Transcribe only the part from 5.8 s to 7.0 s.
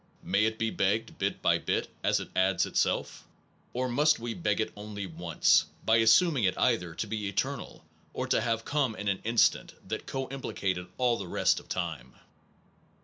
by assuming it either